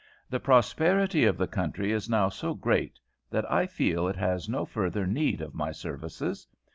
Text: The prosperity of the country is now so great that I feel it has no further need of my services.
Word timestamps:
The 0.31 0.39
prosperity 0.39 1.25
of 1.25 1.37
the 1.37 1.45
country 1.45 1.91
is 1.91 2.09
now 2.09 2.29
so 2.29 2.55
great 2.55 2.99
that 3.29 3.45
I 3.51 3.67
feel 3.67 4.07
it 4.07 4.15
has 4.15 4.49
no 4.49 4.65
further 4.65 5.05
need 5.05 5.41
of 5.41 5.53
my 5.53 5.71
services. 5.71 6.47